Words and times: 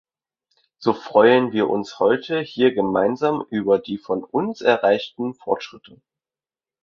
So 0.79 0.93
freuen 0.93 1.51
wir 1.51 1.69
uns 1.69 1.99
heute 1.99 2.39
hier 2.39 2.73
gemeinsam 2.73 3.45
über 3.51 3.77
die 3.77 3.99
von 3.99 4.23
uns 4.23 4.61
erreichten 4.61 5.35
Fortschritte. 5.35 6.01